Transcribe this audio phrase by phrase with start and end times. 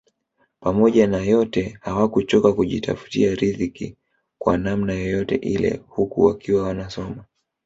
[0.59, 3.95] Pamoja na yote hawakuchoka kujitafutia ridhiki
[4.37, 7.25] kwa namna yoyote ile huku wakiwa wanasoma